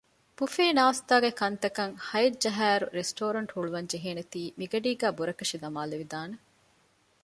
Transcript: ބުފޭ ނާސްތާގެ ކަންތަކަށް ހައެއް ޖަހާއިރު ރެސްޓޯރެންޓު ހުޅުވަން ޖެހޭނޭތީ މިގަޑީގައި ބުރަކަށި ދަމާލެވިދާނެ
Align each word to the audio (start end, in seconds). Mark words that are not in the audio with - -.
ބުފޭ 0.37 0.63
ނާސްތާގެ 0.77 1.31
ކަންތަކަށް 1.39 1.93
ހައެއް 2.07 2.39
ޖަހާއިރު 2.43 2.87
ރެސްޓޯރެންޓު 2.97 3.51
ހުޅުވަން 3.57 3.89
ޖެހޭނޭތީ 3.91 4.41
މިގަޑީގައި 4.59 5.15
ބުރަކަށި 5.17 5.57
ދަމާލެވިދާނެ 5.63 6.35